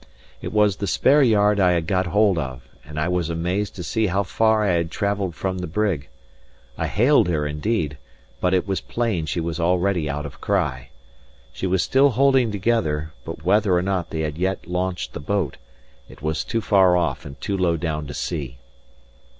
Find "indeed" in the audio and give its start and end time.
7.45-7.99